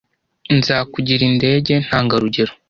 [0.57, 2.51] Nzakugira indege ntangarugero.